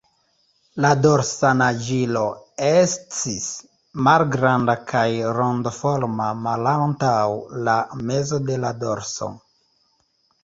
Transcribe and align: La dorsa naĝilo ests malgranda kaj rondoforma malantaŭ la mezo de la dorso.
La 0.83 0.91
dorsa 1.01 1.49
naĝilo 1.57 2.23
ests 2.67 3.19
malgranda 4.07 4.75
kaj 4.93 5.05
rondoforma 5.39 6.29
malantaŭ 6.47 7.21
la 7.69 7.75
mezo 8.13 8.41
de 8.49 8.57
la 8.65 8.73
dorso. 8.85 9.29